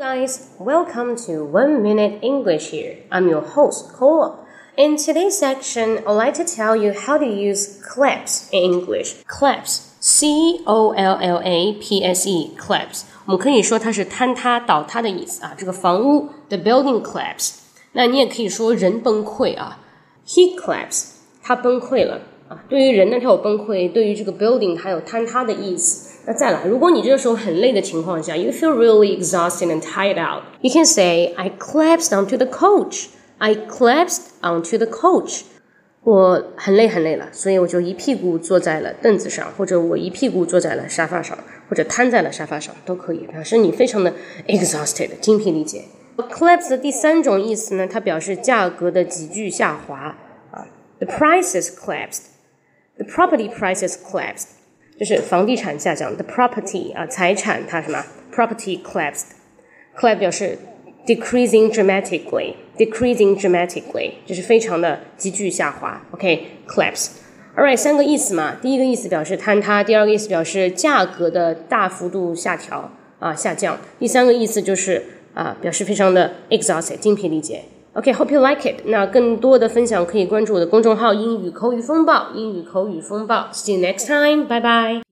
[0.00, 2.96] guys, welcome to One Minute English here.
[3.12, 4.46] I'm your host, Cole.
[4.78, 9.22] In today's section, I'd like to tell you how to use collapse in English.
[9.28, 13.02] Collapse, C O L L A P S E, collapse.
[13.26, 15.54] 我们可以说它是坍塌、倒塌的意思啊。
[15.54, 17.56] 这个房屋，the building collapse。
[17.92, 19.80] 那你也可以说人崩溃啊，
[20.26, 22.63] he collapse，他崩溃了 啊。
[22.69, 26.11] 对于人呢，它有崩溃；对于这个 building，它有坍塌的意思。
[26.27, 33.07] 那再来，如果你这个时候很累的情况下，you feel really exhausted and tired out，you can say I collapsed onto the coach.
[33.37, 35.41] I collapsed onto the coach.
[36.03, 41.37] 我很累很累了，所以我就一屁股坐在了凳子上，或者我一屁股坐在了沙发上，
[41.67, 44.13] 或者瘫在了沙发上，都可以表示你非常的
[44.47, 45.81] exhausted，精疲力竭。
[46.17, 50.15] collapse 的第三种意思呢，它表示价格的急剧下滑
[50.51, 50.67] 啊
[50.99, 52.21] ，the prices collapsed
[52.97, 54.47] The property prices collapsed。
[54.97, 60.57] 就是房地产下降，the property 啊，财产它什么？property collapsed，collapse 表示
[61.05, 66.01] decreasing dramatically，decreasing dramatically，就是非常的急剧下滑。
[66.11, 67.09] OK，collapse。
[67.57, 77.63] Alright，三个意思嘛，第一个意思表示坍塌，第二个意思表示价格的大幅度下调啊下降，第三个意思就是啊表示非常的 exhausted，精疲力竭。
[77.95, 78.81] OK，hope you like it。
[78.87, 82.27] 那更多的分享可以关注我的公众号“英语口语风暴”。
[82.35, 85.04] 英语口语风暴，See you next time，拜拜。